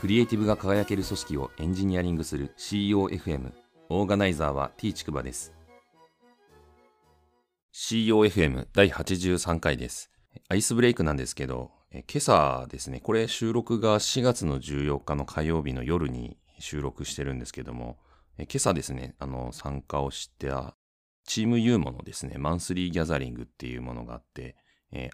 [0.00, 3.52] クリエイティブが輝ける組織をエンジニアリングする COFM
[3.90, 5.52] オーガナイザーは T ちくばです。
[7.74, 10.10] COFM 第83回です。
[10.48, 17.98] アイスブレイクなんですけど今朝ですねこれ収録が4月の14日の火曜日の夜に収録してるんですけども
[18.38, 20.76] 今朝ですねあの参加をした
[21.26, 24.56] チームユーモのですねマンスリーギャザリングっていうものがあって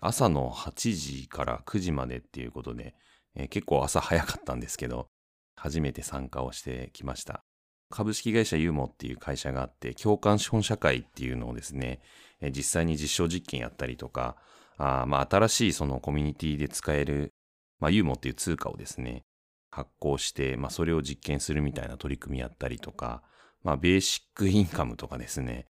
[0.01, 2.95] 朝の8時から9時までっていうことで
[3.37, 5.09] えー、結構朝早かったんですけど、
[5.57, 7.43] 初めて参加をしてきました。
[7.89, 12.01] 株式会社ユーモっていう会社があって、共感資本社会っていうのをですね、
[12.41, 14.37] えー、実際に実証実験やったりとか、
[14.79, 17.33] あまあ、新しいそのコミュニティで使える、
[17.79, 19.23] まあ、ユーモっていう通貨をですね、
[19.71, 23.23] 発行して、まあ、それを実験するみたいな取り組みやったりとか、
[23.63, 25.67] まあ、ベーシックインカムとかですね、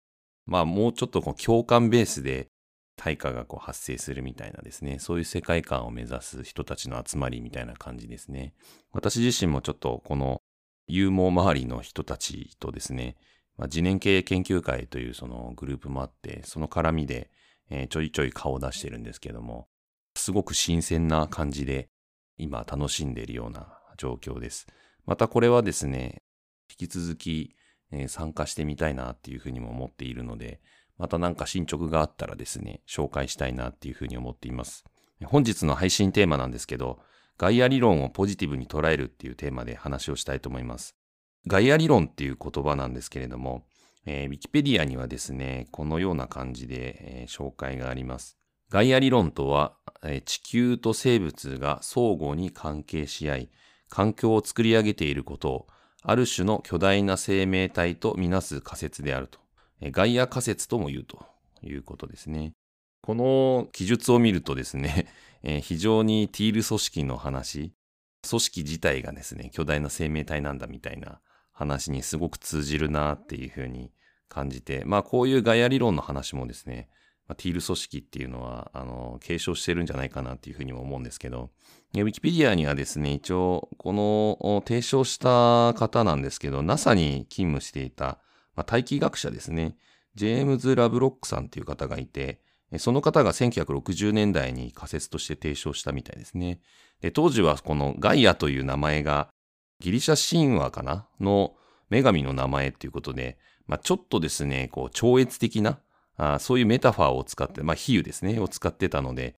[0.46, 2.48] まあ、もうちょっとこう共感ベースで
[3.06, 8.52] 対価がこう発生するみたいなですね、そういう世界観を目指す人たちの集まりみたいな感じですね。
[8.90, 10.42] 私自身もちょっとこの
[10.88, 13.14] 有毛周りの人たちとですね、
[13.58, 17.30] まあ、次年経営研究会というそのグループもあって、その絡みで、
[17.70, 19.68] えー、ちょいちょい顔を出してるんですけども、
[20.16, 21.88] すごく新鮮な感じで
[22.38, 24.66] 今楽しんでいるような状況です。
[25.04, 26.22] またこれはですね、
[26.68, 27.54] 引き続き、
[27.92, 30.60] えー、参加してみたいなっていうふうにも思っているので、
[30.98, 34.84] また何か進捗があったらですね、紹介したいなっていうふうに思っています。
[35.24, 36.98] 本日の配信テーマなんですけど、
[37.38, 40.96] ガイア理論をポジティブに捉えるっていうテーマで話をしたいと思います。
[41.46, 43.66] ガイア理論っていう言葉なんですけれども、
[44.06, 48.38] えー、ウィキペディアにはですね、このような感じで、えー、紹介があります。
[48.70, 53.50] ガイア理論とは、えー、地球と生物が相互に関係し合い、
[53.88, 55.66] 環境を作り上げていることを、
[56.02, 59.45] ある種の巨大な生命体とみなす仮説であると。
[59.82, 61.24] ガイア仮説とも言うと
[61.62, 62.52] いうことですね。
[63.02, 65.06] この記述を見るとですね、
[65.62, 67.72] 非常にティール組織の話、
[68.28, 71.20] 組織自体がですね、巨大な生命体なんだみたいな
[71.52, 73.92] 話にすごく通じるなっていうふうに
[74.28, 76.88] 感じて、まあこういうガイア理論の話もですね、
[77.28, 81.50] まあ、ティール組織っていうのは、あの、継承してるんじゃないかなっていうふうにも思うんですけど、
[81.94, 88.18] ウィキペディアにはですね、一応、この提唱した方なんですけど、NASA に勤務していた
[88.56, 89.76] まあ、大気学者ですね、
[90.14, 92.40] ジェームズ・ラブロックさんという方がいて、
[92.78, 96.58] その方が1960年代に仮説として提唱したみたいですね。
[97.12, 99.28] 当時はこのガイアという名前が
[99.78, 101.06] ギリシャ神話かな？
[101.20, 101.54] の
[101.90, 105.78] 女神の名前っていうことで、まあ、ちょっとですね、こう超越的な
[106.16, 109.34] あそういうメタファーを使って、まあ、比喩ですね、を使ってたので、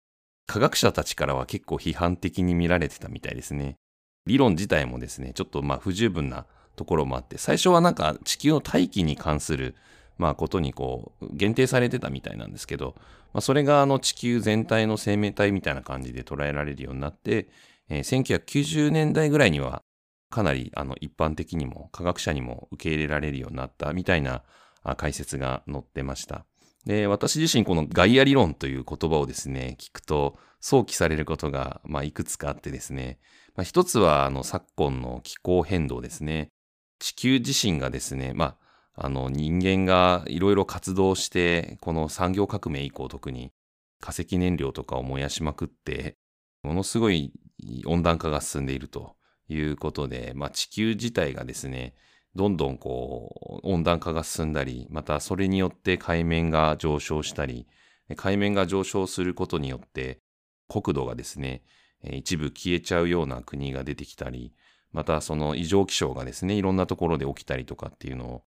[0.45, 3.75] 科学者たちからは結構批判的に見られてたみたいですね。
[4.25, 6.45] 理論自体もですね、ちょっとまあ不十分な
[6.77, 9.75] ところもあって、最初はなんか地球の大気に関する、
[10.17, 12.95] まあ、ことにこう、限定されてたみたいなんですけど、
[13.33, 17.49] まあ、それがあの地球全体の生命体みたいな感じで捉えられるようになって、
[17.89, 19.81] えー、1990年代ぐらいには、
[20.29, 24.43] かなりあの一般的にも科学者にも受け入れられるようになったみたいな
[24.97, 26.45] 解説が載ってました。
[26.85, 33.19] で、私自身このガイア理論という言葉をですね、聞くと想起されることが、まあ、いくつかあってですね、
[33.55, 36.51] まあ、一つはあの昨今の気候変動ですね。
[36.99, 38.57] 地球自身がですね、ま
[38.95, 43.51] あ、あの人間がいろいろ活動して、この産業革命以降特に
[43.99, 46.17] 化石燃料とかを燃やしまくって、
[46.63, 47.31] ものすごい
[47.85, 49.15] 温暖化が進んでいると
[49.49, 51.93] いうことで、まあ、地球自体がですね、
[52.35, 57.67] どんどんこう温暖化が進んだり、またそれによって海面が上昇したり、
[58.15, 60.19] 海面が上昇することによって
[60.69, 61.63] 国土がですね、
[62.03, 64.53] 一部消えちゃうような国が出てきたり、
[64.97, 68.41] またその異常気象がですね、いろんなところで起きたりとかっていうのを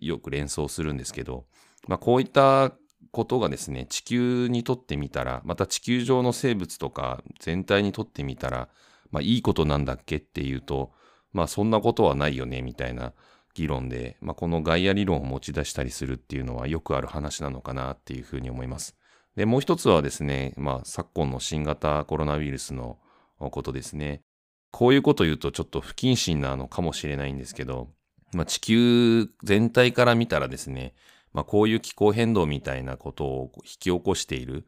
[0.00, 1.44] よく連想するんですけど、
[1.86, 2.72] まあ、こういった
[3.12, 8.68] ことがですね、地球にとってみたら、また地球上の生物とか全体にとってみたら、
[9.12, 10.90] まあいいことなんだっけっていうと、
[11.32, 13.12] まあそんなことはないよね、みたいな
[13.54, 18.96] 議論で、まあこのガイア理論を持ち出したりするっていうのはよくある話なのかなっていうふうに思います。
[19.36, 22.98] で、もう一つはですね、まあ昨今の新型コロナウイルスの
[23.38, 24.24] ことですね。
[24.72, 27.88] こういうこと言うとちょっと不謹慎なのかもしれないんですけど、
[28.32, 30.94] まあ、地球全体から見たらですね、
[31.32, 34.66] まあ、こういう気候変動みたいなことを引き起こしている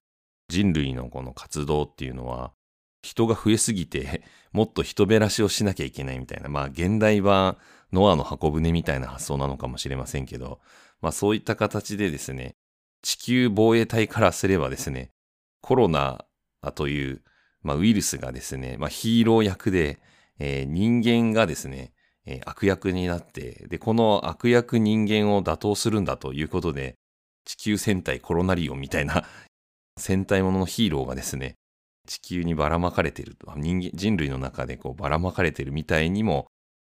[0.49, 2.53] 人類のこの活動っていうのは、
[3.03, 4.23] 人が増えすぎて、
[4.53, 7.59] もっと人減らしをしなきゃいけないみたいな、まあ現代版
[7.93, 10.61] ノアの箱舟みたいな発想なのかもしれませんけど、
[11.01, 12.57] まあそういった形でですね、
[13.03, 15.11] 地球防衛隊からすればですね、
[15.61, 16.25] コロナ
[16.75, 17.23] という
[17.65, 19.99] まあ、ウイルスがですね、まあ、ヒーロー役で、
[20.39, 21.93] えー、人間がですね、
[22.27, 26.95] えー、悪役になって、で、この悪役人間を打倒するんだということで、
[27.45, 29.25] 地球戦隊コロナリオンみたいな
[29.99, 31.57] 戦隊もののヒーローがですね、
[32.07, 36.47] 地球にばらまかれていると、人間、人類の中でこうばらまかれているみたいにも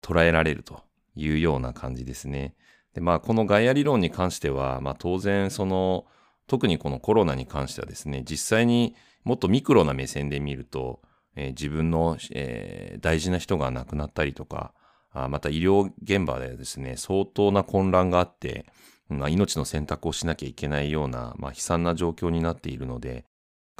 [0.04, 0.82] 捉えられると
[1.16, 2.56] いうような感じですね。
[2.94, 6.06] で、まあ、このガイア理論に関しては、まあ、当然、その、
[6.48, 11.02] 特にこのコロナに関してはですね、実際にもっとミクロな目線で見ると、
[11.36, 14.74] えー、自分の、えー、大事な人が亡くなったりとか、
[15.12, 18.66] あまた医療現場でですね、相当な混乱があって、
[19.10, 23.26] まあ、命の選択をしなきゃいけないような、まあ、悲惨な状況になっているので、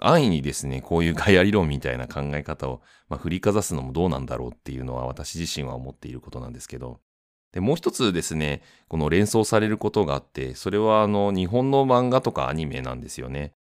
[0.02, 7.00] 安易にですね、こういうガイア理論みたいな考え方を、まあ、振りかざすのもどうなんだろうっていうのは私自身は思っていることなんですけど、
[7.52, 13.54] で、もう一つですね、この連想されることがあって、それはあの、日本の漫画とかアニメなんですよね。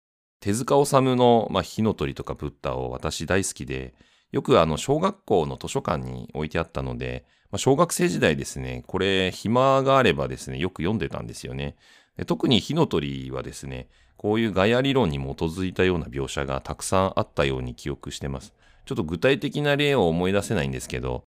[0.41, 3.95] 手塚治虫の、まあ、火の鳥とかブッダを私大好きで、
[4.33, 11.77] よくあの、小学校の図書館に置いてあったので、まあ、小学生時代ですね、これ、暇があればですね、よく読んでたんですよね。
[12.17, 18.55] で特に火の鳥はですね、こういうガイア理論に基づいたような描写がたくさんあったように記憶してます。
[18.87, 21.25] ちょっと具体的な例を思い出せないんですけど、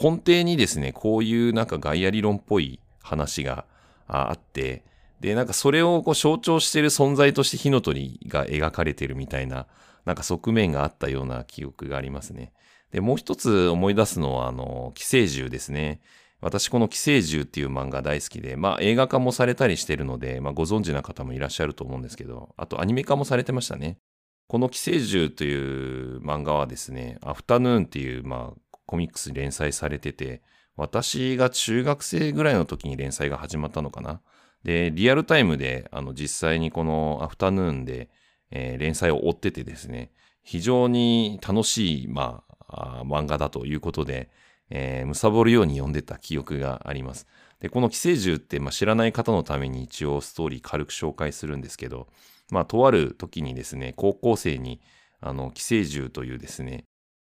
[0.00, 3.64] 根底にですね、こういうなんかガイア理論っぽい話が
[4.06, 4.84] あって、
[5.20, 9.66] で、なんかそれをこう象徴している存在として火の鳥が描かれてるみたいな、
[10.04, 12.52] なんか側面があったような記憶がありますね。
[12.92, 16.00] で、もう一つ思い出すのは、あの、寄生獣ですね。
[16.40, 23.98] 私この寄生獣っていう漫画大好きで、まあ映画化もされたりしてるので、まあご存知な方もいらっしゃると思うんですけど、あとアニメ化もされてましたね。
[24.46, 30.42] この寄生獣という漫画はですね、アフタヌーンっていう、まあコミックスに連載されてて、
[30.76, 34.20] 私が中学生ぐらいの時に連載が始まったのかな。
[34.64, 38.10] で、リアルタイムで、あの、実際にこのアフタヌーンで、
[38.50, 40.10] えー、連載を追っててですね、
[40.42, 44.30] 非常に楽しい、まあ、あ漫画だということで、
[44.70, 47.26] えー、貪るように読んでた記憶があります。
[47.60, 52.08] で、この寄生獣って、まあ、知らない方のために一応ストーリー軽く紹介するんですけど、
[52.50, 54.80] まあ、とある時にですね、高校生に、
[55.20, 56.84] あの、寄生獣というですね、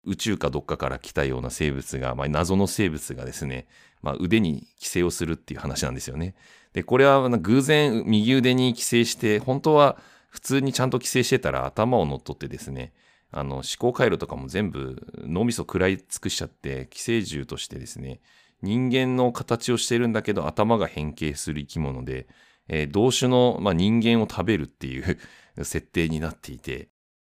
[0.04, 3.68] 宇宙かどっかから来たような生物が、まあ、謎の生物がですね、
[4.02, 6.36] まあ、腕に寄生をするっていう話なんですよね。
[6.74, 9.98] で、これは偶然右腕に寄生して、本当は
[10.30, 12.94] 普通にちゃんと寄生してたら頭を乗っ取ってですね、
[13.32, 18.22] あの思考回路とかも全部脳みそ食らい尽くしちゃって寄生獣としてですね
[18.62, 22.28] 人間の形をしてるんだけど頭が変形する生き物で、
[22.70, 25.20] えー、同種の、まあ、人間を食べるっていう
[25.64, 26.90] 設定になっていて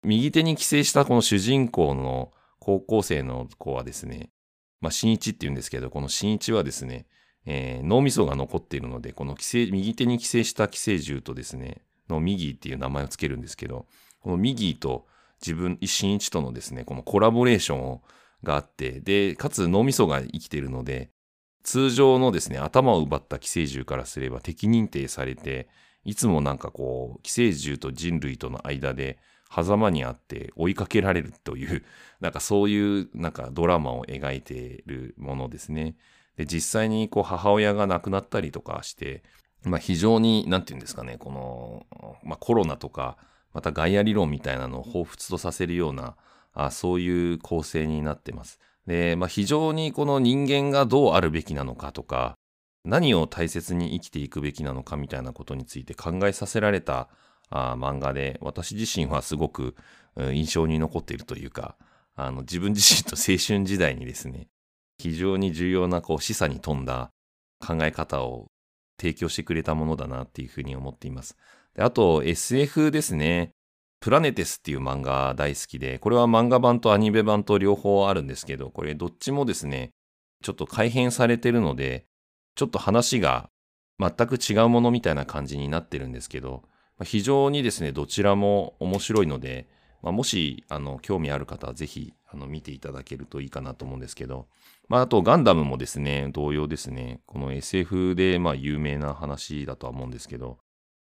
[0.03, 4.29] 右手に寄生したこの主人公の高校生の子はですね、
[4.81, 7.05] まあ、新一って言うんですけど、この新一はですね、
[7.45, 13.85] えー、脳みそが残っているので、この寄生、右手に寄生した寄生獣とですね、のミギーっていう名前をつけるんですけど、
[14.19, 15.07] このミギーと
[15.41, 18.01] 自分、新一とのですね、このコラボレーションを
[18.43, 21.09] があって、で、かつ脳みそが生きているので、
[21.63, 25.67] 通常のですね、頭を奪った寄生獣からすれば敵認定されて、
[26.03, 29.19] いつもなんかこう、寄生獣と人類との間で
[29.53, 31.83] 狭間にあって追いかけられるという、
[32.21, 35.95] なんかそういうなんかドラマを描いているものですね。
[36.38, 39.24] で、実際にこう母親が亡くなったりとかして、
[39.63, 41.86] まあ非常に、なんていうんですかね、この、
[42.24, 43.18] まあコロナとか、
[43.53, 46.15] またガイア理論みたいなのを彷彿とさせるような、
[46.53, 48.59] あそういう構成になってます。
[48.88, 52.36] で、まあ非常にこの人間がどうあるべきなのかとか、
[52.83, 57.09] 何を大切に生きていくべきなのかみたいなことについて考えさせられた
[57.51, 59.75] あ漫画で、私自身はすごく
[60.18, 61.77] 印象に残っているというか、
[62.15, 64.48] あの自分自身と青春時代にですね、
[64.98, 67.12] 非常に重要なこう示唆に富んだ
[67.60, 68.48] 考え方を
[69.00, 71.38] 提供してくれたものだなっていうふうに思っています。
[71.75, 73.51] であと SF ですね。
[74.00, 79.91] プラネテスっていう漫画大好きで、これは漫画版とアニメ版と両方あるんですけど、これどっちもですね、
[80.43, 82.05] ちょっと改変されてるので、
[82.55, 83.50] ちょっと話が
[84.00, 86.63] 全く違うものみたいな感じになってるんですけど、
[87.03, 89.67] 非常にですね、どちらも面白いので、
[90.01, 94.48] まあ、もし、あの、興味ある方はぜひ、あの、見ていただけるといいかなと思うんですけど、
[94.88, 100.57] まあ、あと、ガンダムもですね、同様ですね、この SF で、まあ、有名な話だとは思うんですけど、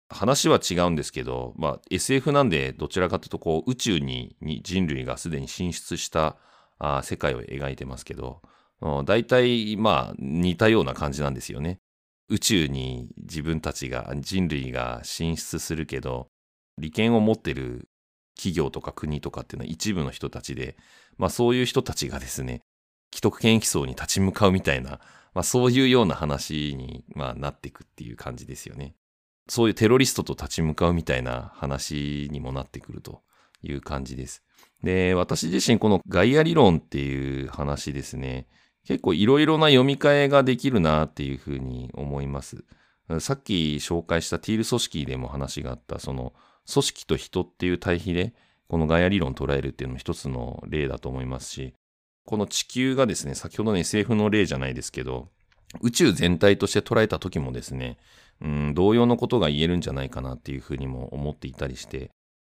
[0.08, 6.36] 話は違うんですけど、まあ、SF なんで、どちらかというと、こう、宇宙にに人類がすでに進出した
[6.78, 8.40] あ世界を描いてますけど、
[9.04, 11.80] 大体、まあ、似たような感じなんですよね。
[12.28, 16.28] 宇宙に自分たちが、人類が進出するけど、
[16.78, 17.88] 利権を持ってる
[18.36, 20.76] 企業とか国とかっていうのは一部の人たちで、
[21.16, 22.60] まあそういう人たちがですね、
[23.12, 25.00] 既得権益層に立ち向かうみたいな、
[25.34, 28.94] まあそういうような話に、まあ、なっていくっていう感じですよね。
[29.48, 33.22] そういうテロリストと立ち向かうみたいな話にもなってくると
[33.62, 34.42] いう感じです。
[34.82, 38.46] で、私自身このガイア理論っていう話ですね、
[38.88, 42.64] 結構いろいろな読み替えができるなっていうふうに思います。
[43.20, 46.32] さっき紹介したティール組織でも話があった、その
[46.72, 48.32] 組織と人っていう対比で、
[48.66, 51.74] このガイア理論を捉えるっていうのも一つの例だと思いますし、
[52.24, 55.28] この地球がですね、先ほどの SF の例じゃないですけど、
[55.82, 57.98] 宇宙全体として捉えた時もですね、
[58.40, 62.10] うん、同様のことが言えるんじゃないかなっていうふうにも思っていたりして、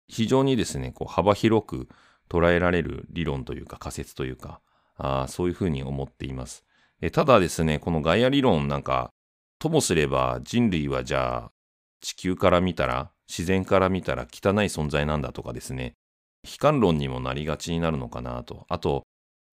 [0.09, 1.87] 非常にですね、こう幅広く
[2.29, 4.59] 捉えられる理論というか仮説というか、
[4.97, 6.65] あそういうふうに思っています。
[7.01, 9.09] えただですね、このガイア理論なんか、
[9.59, 11.51] ともすれば人類はじゃあ
[12.01, 14.29] 地球から見たら、自然から見たら汚い
[14.65, 15.93] 存在なんだとかですね、
[16.43, 18.65] 悲観論にもなりがちになるのかなと。
[18.69, 19.03] あと、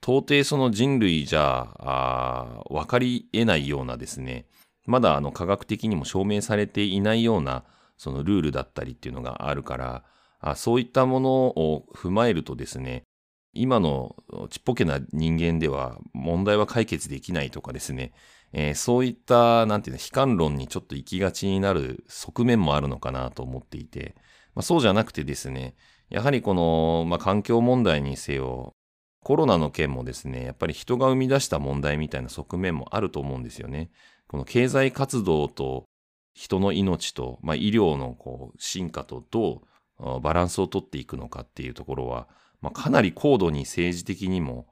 [0.03, 4.47] 到底その人類じゃあ分かり得ないようなですね、
[4.87, 7.65] まだあの科学的にも証明されていないような
[7.97, 10.05] そのルールだったりっていうのがあるから、
[10.41, 13.05] あそういったものを踏まえるとですね、
[13.53, 14.17] 今の
[14.51, 18.13] ちっぽけな人間では問題は解決できないとかですね、
[18.53, 24.15] えー、そういった、なんていうの、悲観論にちょっと行きがちになる側面もあるのかなと思っていて、
[24.55, 25.75] まあ、そうじゃなくてですね、
[26.11, 28.75] やはりこの、まあ、環境問題にせよ、
[29.25, 33.91] コロナの件もですね、やっぱり人が生み出した問題みたいな側面もあると思うんですよね。
[34.27, 35.85] この経済活動と
[36.35, 39.63] 人の命と、まあ、医療のこう進化とど
[39.99, 42.29] うバランスをとっていくのかっていうところは、
[42.63, 44.67] まあ、かなり高度に政治的にも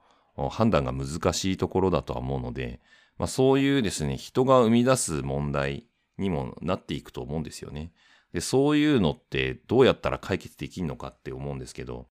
[0.50, 2.80] 判断が難しいところだとは思うので、
[3.18, 5.85] まあ、そういうですね、人が生み出す問題
[6.16, 7.92] にもなっていくと思うんですよね。
[8.32, 12.06] で、そういうのってどうやったら解決できるのかって思うんですけど、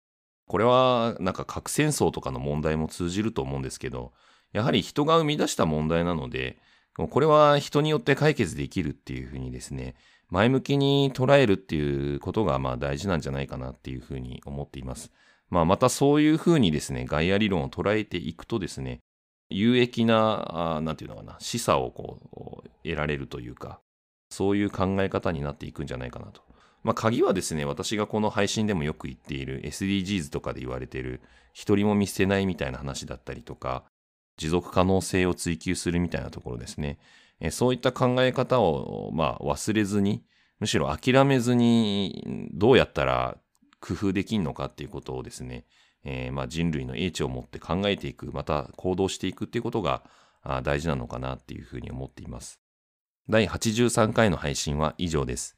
[0.48, 4.12] これはなんか核戦争とかの問題も通じると思うんですけど、
[4.52, 6.58] やはり人が生み出した問題なので、
[6.96, 9.96] これは人によって解決できるっていうふうにですね、
[10.30, 15.12] 前向きに捉えるっていうことがまあ大事なんじゃないかなっていうふうに思っています。
[15.50, 19.00] まあまたそういうふうにですね、ガイア理論を捉えていくとですね、
[19.50, 23.80] 有益な、あなんていうのかな、示唆をこう、得られるというか、
[24.30, 26.42] そういう考え方になっていくんじゃないかなと
[26.84, 31.22] まあ、鍵はですね、私がこの配信でもよく言っている SDGs とかで言われている、
[31.54, 33.84] 一人も見捨てないみたいな話だったりとか、
[34.38, 36.98] 持続可能性を追求するみたいなところですね。
[37.42, 40.24] えそういった考え方を、まあ、忘れずに、
[40.60, 43.38] むしろ諦めずに、どうやったら
[43.80, 45.66] 工夫できんのかっていうことをですね、
[46.04, 50.04] えー、まあ、人類の英知を持って考えていく、また行動していくっていうことが
[50.64, 52.60] 大事なのかなっていうふうに思っています。
[53.30, 55.58] 第83回の配信は以上です。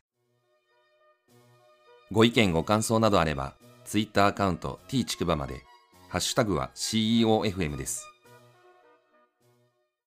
[2.11, 5.63] ご意見ご感想などあれば、Twitter アカウント t ちくばまで、
[6.09, 8.10] ハッシュタグは CEOFM です。